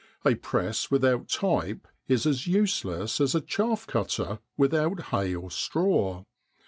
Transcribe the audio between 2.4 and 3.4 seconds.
useless as a